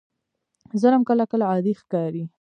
ظلم 0.81 1.01
کله 1.09 1.23
کله 1.31 1.43
عادي 1.51 1.73
ښکاري. 1.81 2.23